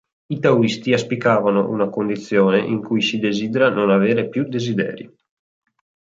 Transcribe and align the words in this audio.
I 0.29 0.39
taoisti 0.39 0.93
auspicavano 0.93 1.69
una 1.69 1.87
condizione 1.91 2.59
in 2.65 2.81
cui 2.81 3.03
si 3.03 3.19
desidera 3.19 3.69
non 3.69 3.91
aver 3.91 4.29
più 4.29 4.47
desideri.. 4.49 5.07